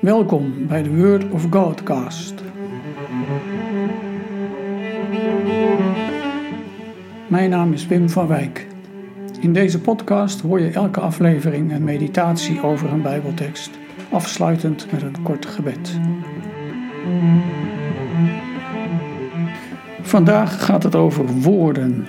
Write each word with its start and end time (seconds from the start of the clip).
Welkom 0.00 0.66
bij 0.66 0.82
de 0.82 0.96
Word 0.96 1.30
of 1.30 1.46
Godcast. 1.50 2.34
Mijn 7.28 7.50
naam 7.50 7.72
is 7.72 7.86
Wim 7.86 8.10
van 8.10 8.26
Wijk. 8.26 8.66
In 9.40 9.52
deze 9.52 9.80
podcast 9.80 10.40
hoor 10.40 10.60
je 10.60 10.70
elke 10.70 11.00
aflevering 11.00 11.72
een 11.72 11.84
meditatie 11.84 12.62
over 12.62 12.92
een 12.92 13.02
Bijbeltekst, 13.02 13.70
afsluitend 14.10 14.92
met 14.92 15.02
een 15.02 15.22
kort 15.22 15.46
gebed. 15.46 15.98
Vandaag 20.00 20.64
gaat 20.64 20.82
het 20.82 20.94
over 20.94 21.26
woorden. 21.26 22.06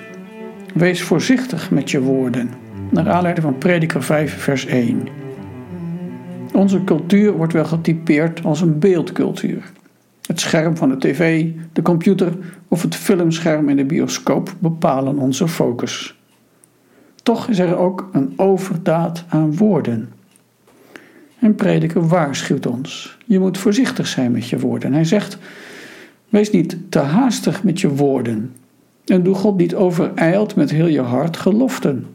Wees 0.74 1.02
voorzichtig 1.02 1.72
met 1.72 1.92
je 1.92 2.02
woorden, 2.02 2.50
naar 2.90 3.10
aanleiding 3.10 3.46
van 3.46 3.58
Prediker 3.58 4.04
5, 4.04 4.42
vers 4.42 4.66
1. 4.66 5.29
Onze 6.54 6.84
cultuur 6.84 7.32
wordt 7.32 7.54
wel 7.54 7.66
getypeerd 7.66 8.44
als 8.44 8.62
een 8.62 8.80
beeldcultuur. 8.80 9.72
Het 10.26 10.40
scherm 10.40 10.78
van 10.78 10.90
de 10.90 10.98
tv, 10.98 11.46
de 11.74 11.82
computer 11.82 12.38
of 12.68 12.82
het 12.82 12.96
filmscherm 12.96 13.70
in 13.70 13.76
de 13.76 13.86
bioscoop 13.86 14.56
bepalen 14.60 15.18
onze 15.18 15.48
focus. 15.48 16.20
Toch 17.24 17.48
is 17.48 17.60
er 17.60 17.78
ook 17.78 18.10
een 18.12 18.34
overdaad 18.36 19.26
aan 19.28 19.56
woorden. 19.56 20.10
En 21.40 21.56
prediker 21.56 22.08
waarschuwt 22.08 22.66
ons. 22.66 23.18
Je 23.26 23.40
moet 23.40 23.58
voorzichtig 23.58 24.08
zijn 24.08 24.32
met 24.32 24.50
je 24.50 24.60
woorden. 24.60 24.94
Hij 24.94 25.06
zegt: 25.06 25.38
Wees 26.30 26.52
niet 26.52 26.78
te 26.90 27.00
haastig 27.00 27.64
met 27.64 27.82
je 27.82 27.90
woorden. 27.90 28.54
En 29.06 29.24
doe 29.24 29.36
God 29.36 29.58
niet 29.58 29.76
overijld 29.76 30.56
met 30.56 30.72
heel 30.72 30.88
je 30.88 31.02
hart 31.02 31.38
geloften. 31.38 32.06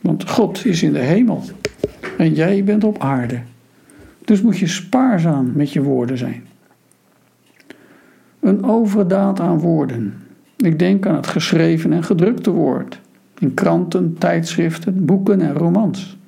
Want 0.00 0.30
God 0.30 0.64
is 0.64 0.82
in 0.82 0.92
de 0.92 0.98
hemel 0.98 1.42
en 2.18 2.34
jij 2.34 2.64
bent 2.64 2.84
op 2.84 2.98
aarde. 2.98 3.40
Dus 4.24 4.42
moet 4.42 4.58
je 4.58 4.66
spaarzaam 4.66 5.52
met 5.54 5.72
je 5.72 5.82
woorden 5.82 6.18
zijn. 6.18 6.44
Een 8.40 8.64
overdaad 8.64 9.40
aan 9.40 9.58
woorden. 9.58 10.14
Ik 10.56 10.78
denk 10.78 11.06
aan 11.06 11.14
het 11.14 11.26
geschreven 11.26 11.92
en 11.92 12.04
gedrukte 12.04 12.50
woord. 12.50 13.00
In 13.38 13.54
kranten, 13.54 14.18
tijdschriften, 14.18 15.04
boeken 15.04 15.40
en 15.40 15.52
romans. 15.52 16.18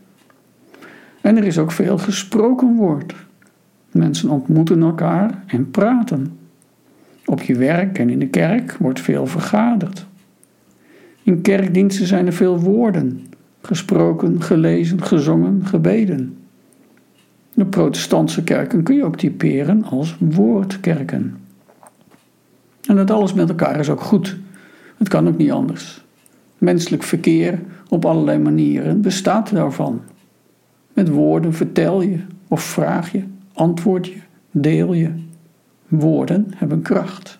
En 1.21 1.37
er 1.37 1.45
is 1.45 1.59
ook 1.59 1.73
veel 1.73 1.99
gesproken 1.99 2.75
woord. 2.75 3.15
Mensen 3.91 4.31
ontmoeten 4.31 4.83
elkaar 4.83 5.43
en 5.47 5.71
praten. 5.71 6.39
Op 7.25 7.41
je 7.41 7.57
werk 7.57 7.99
en 7.99 8.11
in 8.11 8.19
de 8.19 8.29
kerk 8.29 8.77
wordt 8.79 9.01
veel 9.01 9.27
vergaderd. 9.27 10.07
In 11.23 11.41
kerkdiensten 11.41 12.07
zijn 12.07 12.27
er 12.27 12.33
veel 12.33 12.59
woorden, 12.61 13.27
gesproken, 13.61 14.43
gelezen, 14.43 15.03
gezongen, 15.03 15.67
gebeden. 15.67 16.37
De 17.57 17.67
protestantse 17.67 18.45
kerken 18.45 18.83
kun 18.83 18.97
je 18.97 19.05
ook 19.05 19.17
typeren 19.17 19.85
als 19.85 20.17
woordkerken. 20.19 21.37
En 22.87 22.97
dat 22.97 23.11
alles 23.11 23.33
met 23.33 23.49
elkaar 23.49 23.79
is 23.79 23.91
ook 23.91 24.01
goed. 24.01 24.37
Het 24.97 25.09
kan 25.09 25.29
ook 25.29 25.37
niet 25.37 25.51
anders. 25.51 26.05
Menselijk 26.59 27.03
verkeer 27.03 27.61
op 27.89 28.05
allerlei 28.05 28.39
manieren 28.39 29.01
bestaat 29.01 29.51
daarvan. 29.51 30.01
Met 30.93 31.09
woorden 31.09 31.55
vertel 31.55 32.01
je 32.01 32.19
of 32.49 32.63
vraag 32.63 33.13
je, 33.13 33.23
antwoord 33.53 34.07
je, 34.07 34.19
deel 34.51 34.93
je. 34.93 35.11
Woorden 35.89 36.47
hebben 36.57 36.83
kracht. 36.83 37.39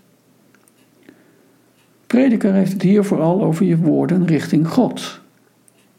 Prediker 2.07 2.53
heeft 2.53 2.73
het 2.73 2.83
hier 2.83 3.05
vooral 3.05 3.43
over 3.43 3.67
je 3.67 3.77
woorden 3.77 4.27
richting 4.27 4.69
God. 4.69 5.21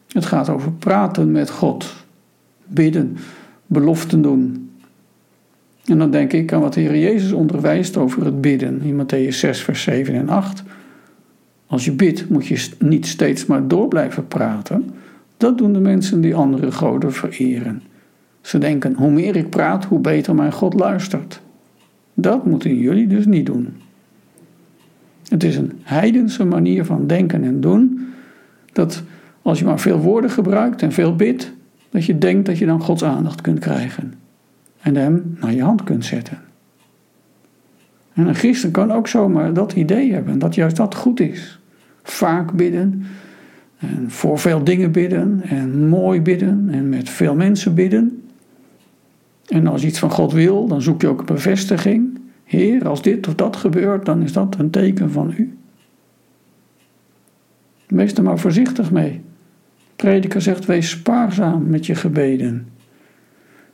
Het 0.08 0.26
gaat 0.26 0.48
over 0.48 0.72
praten 0.72 1.32
met 1.32 1.50
God, 1.50 1.94
bidden, 2.66 3.16
beloften 3.68 4.22
doen. 4.22 4.70
En 5.84 5.98
dan 5.98 6.10
denk 6.10 6.32
ik 6.32 6.52
aan 6.52 6.60
wat 6.60 6.74
de 6.74 6.80
Heer 6.80 6.98
Jezus 6.98 7.32
onderwijst 7.32 7.96
over 7.96 8.24
het 8.24 8.40
bidden 8.40 8.80
in 8.82 9.02
Matthäus 9.02 9.34
6, 9.34 9.62
vers 9.62 9.82
7 9.82 10.14
en 10.14 10.28
8. 10.28 10.62
Als 11.66 11.84
je 11.84 11.92
bidt, 11.92 12.28
moet 12.28 12.46
je 12.46 12.68
niet 12.78 13.06
steeds 13.06 13.46
maar 13.46 13.68
door 13.68 13.88
blijven 13.88 14.28
praten. 14.28 14.90
Dat 15.36 15.58
doen 15.58 15.72
de 15.72 15.80
mensen 15.80 16.20
die 16.20 16.34
andere 16.34 16.72
goden 16.72 17.12
vereren. 17.12 17.82
Ze 18.40 18.58
denken: 18.58 18.94
hoe 18.94 19.10
meer 19.10 19.36
ik 19.36 19.50
praat, 19.50 19.84
hoe 19.84 20.00
beter 20.00 20.34
mijn 20.34 20.52
God 20.52 20.74
luistert. 20.74 21.40
Dat 22.14 22.46
moeten 22.46 22.76
jullie 22.76 23.06
dus 23.06 23.26
niet 23.26 23.46
doen. 23.46 23.68
Het 25.28 25.44
is 25.44 25.56
een 25.56 25.72
heidense 25.82 26.44
manier 26.44 26.84
van 26.84 27.06
denken 27.06 27.44
en 27.44 27.60
doen 27.60 28.08
dat 28.72 29.02
als 29.42 29.58
je 29.58 29.64
maar 29.64 29.80
veel 29.80 29.98
woorden 29.98 30.30
gebruikt 30.30 30.82
en 30.82 30.92
veel 30.92 31.16
bidt, 31.16 31.52
dat 31.90 32.04
je 32.04 32.18
denkt 32.18 32.46
dat 32.46 32.58
je 32.58 32.66
dan 32.66 32.82
Gods 32.82 33.04
aandacht 33.04 33.40
kunt 33.40 33.58
krijgen 33.58 34.14
en 34.80 34.96
hem 34.96 35.36
naar 35.40 35.54
je 35.54 35.62
hand 35.62 35.84
kunt 35.84 36.04
zetten. 36.04 36.38
En 38.12 38.26
een 38.26 38.34
christen 38.34 38.70
kan 38.70 38.92
ook 38.92 39.08
zomaar 39.08 39.52
dat 39.52 39.72
idee 39.72 40.12
hebben, 40.12 40.38
dat 40.38 40.54
juist 40.54 40.76
dat 40.76 40.94
goed 40.94 41.20
is. 41.20 41.60
Vaak 42.02 42.52
bidden, 42.52 43.04
en 43.78 44.10
voor 44.10 44.38
veel 44.38 44.64
dingen 44.64 44.92
bidden, 44.92 45.42
en 45.44 45.88
mooi 45.88 46.20
bidden, 46.20 46.68
en 46.70 46.88
met 46.88 47.10
veel 47.10 47.34
mensen 47.34 47.74
bidden. 47.74 48.22
En 49.48 49.66
als 49.66 49.84
iets 49.84 49.98
van 49.98 50.10
God 50.10 50.32
wil, 50.32 50.66
dan 50.66 50.82
zoek 50.82 51.00
je 51.00 51.08
ook 51.08 51.20
een 51.20 51.26
bevestiging. 51.26 52.20
Heer, 52.44 52.88
als 52.88 53.02
dit 53.02 53.28
of 53.28 53.34
dat 53.34 53.56
gebeurt, 53.56 54.04
dan 54.04 54.22
is 54.22 54.32
dat 54.32 54.58
een 54.58 54.70
teken 54.70 55.10
van 55.10 55.34
u. 55.36 55.56
Wees 57.86 58.12
er 58.12 58.22
maar 58.22 58.38
voorzichtig 58.38 58.90
mee. 58.90 59.20
Prediker 59.98 60.42
zegt: 60.42 60.64
wees 60.64 60.90
spaarzaam 60.90 61.66
met 61.66 61.86
je 61.86 61.94
gebeden. 61.94 62.68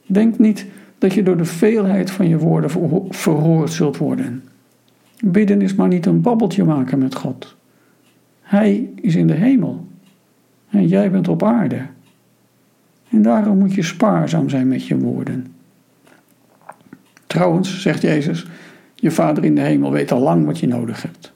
Denk 0.07 0.39
niet 0.39 0.67
dat 0.99 1.13
je 1.13 1.23
door 1.23 1.37
de 1.37 1.45
veelheid 1.45 2.11
van 2.11 2.29
je 2.29 2.39
woorden 2.39 2.71
verhoord 3.11 3.73
zult 3.73 3.97
worden. 3.97 4.45
Bidden 5.25 5.63
is 5.63 5.75
maar 5.75 5.89
niet 5.89 6.07
een 6.07 6.21
babbeltje 6.21 6.65
maken 6.65 6.99
met 6.99 7.15
God. 7.15 7.57
Hij 8.41 8.91
is 8.95 9.15
in 9.15 9.27
de 9.27 9.35
hemel 9.35 9.87
en 10.71 10.89
jij 10.89 11.11
bent 11.11 11.29
op 11.29 11.43
aarde. 11.43 11.81
En 13.11 13.23
daarom 13.23 13.59
moet 13.59 13.75
je 13.75 13.83
spaarzaam 13.83 14.49
zijn 14.49 14.69
met 14.69 14.87
je 14.87 14.99
woorden. 14.99 15.55
Trouwens, 17.27 17.81
zegt 17.81 18.03
Jezus, 18.03 18.47
je 18.95 19.11
Vader 19.11 19.45
in 19.45 19.55
de 19.55 19.61
hemel 19.61 19.93
weet 19.93 20.13
al 20.13 20.21
lang 20.21 20.47
wat 20.47 20.59
je 20.59 20.67
nodig 20.67 21.03
hebt. 21.03 21.33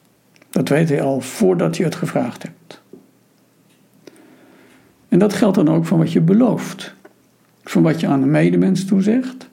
Dat 0.50 0.68
weet 0.68 0.88
hij 0.88 1.02
al 1.02 1.20
voordat 1.20 1.76
je 1.76 1.84
het 1.84 1.94
gevraagd 1.94 2.42
hebt. 2.42 2.82
En 5.08 5.18
dat 5.18 5.32
geldt 5.32 5.56
dan 5.56 5.68
ook 5.68 5.86
van 5.86 5.98
wat 5.98 6.12
je 6.12 6.20
belooft. 6.20 6.94
Van 7.62 7.82
wat 7.82 8.00
je 8.00 8.06
aan 8.06 8.22
een 8.22 8.30
medemens 8.30 8.84
toezegt. 8.84 9.48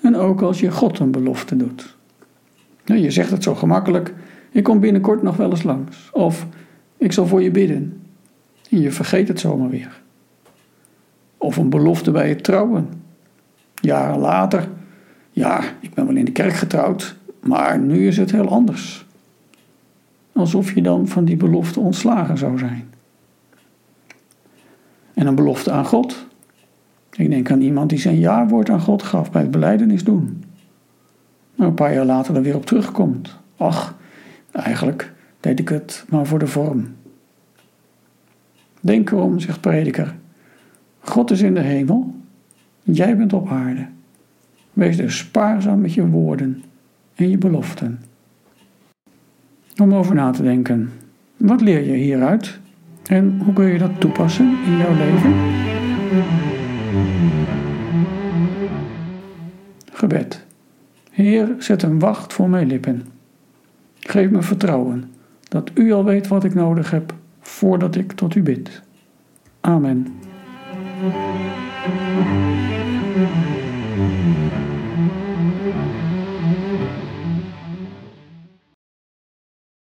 En 0.00 0.16
ook 0.16 0.42
als 0.42 0.60
je 0.60 0.70
God 0.70 0.98
een 0.98 1.10
belofte 1.10 1.56
doet. 1.56 1.96
Nou, 2.84 3.00
je 3.00 3.10
zegt 3.10 3.30
het 3.30 3.42
zo 3.42 3.54
gemakkelijk. 3.54 4.14
Ik 4.50 4.62
kom 4.62 4.80
binnenkort 4.80 5.22
nog 5.22 5.36
wel 5.36 5.50
eens 5.50 5.62
langs. 5.62 6.10
Of 6.12 6.46
ik 6.96 7.12
zal 7.12 7.26
voor 7.26 7.42
je 7.42 7.50
bidden. 7.50 8.00
En 8.70 8.80
je 8.80 8.90
vergeet 8.90 9.28
het 9.28 9.40
zomaar 9.40 9.68
weer. 9.68 10.00
Of 11.36 11.56
een 11.56 11.70
belofte 11.70 12.10
bij 12.10 12.28
het 12.28 12.44
trouwen. 12.44 12.88
Jaren 13.74 14.18
later. 14.18 14.68
Ja, 15.30 15.60
ik 15.80 15.94
ben 15.94 16.06
wel 16.06 16.16
in 16.16 16.24
de 16.24 16.32
kerk 16.32 16.54
getrouwd. 16.54 17.16
Maar 17.40 17.78
nu 17.78 18.06
is 18.06 18.16
het 18.16 18.30
heel 18.30 18.48
anders. 18.48 19.06
Alsof 20.32 20.74
je 20.74 20.82
dan 20.82 21.08
van 21.08 21.24
die 21.24 21.36
belofte 21.36 21.80
ontslagen 21.80 22.38
zou 22.38 22.58
zijn 22.58 22.94
en 25.16 25.26
een 25.26 25.34
belofte 25.34 25.70
aan 25.70 25.84
God. 25.84 26.26
Ik 27.12 27.30
denk 27.30 27.50
aan 27.50 27.60
iemand 27.60 27.90
die 27.90 27.98
zijn 27.98 28.18
jaarwoord 28.18 28.70
aan 28.70 28.80
God 28.80 29.02
gaf 29.02 29.30
bij 29.30 29.42
het 29.42 29.50
beleidenis 29.50 30.04
doen. 30.04 30.44
Maar 31.54 31.66
een 31.66 31.74
paar 31.74 31.94
jaar 31.94 32.04
later 32.04 32.36
er 32.36 32.42
weer 32.42 32.54
op 32.54 32.66
terugkomt. 32.66 33.36
Ach, 33.56 33.96
eigenlijk 34.52 35.12
deed 35.40 35.58
ik 35.58 35.68
het 35.68 36.04
maar 36.08 36.26
voor 36.26 36.38
de 36.38 36.46
vorm. 36.46 36.94
Denk 38.80 39.10
erom, 39.10 39.40
zegt 39.40 39.60
prediker. 39.60 40.14
God 41.00 41.30
is 41.30 41.40
in 41.40 41.54
de 41.54 41.60
hemel, 41.60 42.14
jij 42.82 43.16
bent 43.16 43.32
op 43.32 43.48
aarde. 43.48 43.86
Wees 44.72 44.96
dus 44.96 45.18
spaarzaam 45.18 45.80
met 45.80 45.94
je 45.94 46.06
woorden 46.06 46.62
en 47.14 47.30
je 47.30 47.38
beloften. 47.38 48.00
Om 49.82 49.94
over 49.94 50.14
na 50.14 50.30
te 50.30 50.42
denken. 50.42 50.92
Wat 51.36 51.60
leer 51.60 51.86
je 51.86 51.92
hieruit? 51.92 52.58
En 53.08 53.40
hoe 53.44 53.52
kun 53.52 53.66
je 53.66 53.78
dat 53.78 54.00
toepassen 54.00 54.58
in 54.66 54.76
jouw 54.76 54.94
leven? 54.94 55.34
Gebed. 59.92 60.44
Heer, 61.10 61.54
zet 61.58 61.82
een 61.82 61.98
wacht 61.98 62.32
voor 62.32 62.48
mijn 62.48 62.66
lippen. 62.66 63.06
Geef 64.00 64.30
me 64.30 64.42
vertrouwen 64.42 65.10
dat 65.48 65.70
u 65.74 65.92
al 65.92 66.04
weet 66.04 66.28
wat 66.28 66.44
ik 66.44 66.54
nodig 66.54 66.90
heb 66.90 67.14
voordat 67.40 67.96
ik 67.96 68.12
tot 68.12 68.34
u 68.34 68.42
bid. 68.42 68.82
Amen. 69.60 70.06